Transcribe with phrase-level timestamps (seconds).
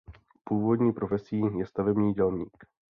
[0.43, 2.65] Původní profesí je stavební dělník.